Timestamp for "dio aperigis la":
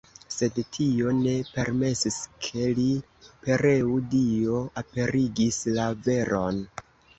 4.15-5.89